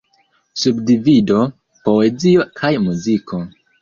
[0.61, 1.37] Subdivido:
[1.89, 3.43] Poezio kaj muziko.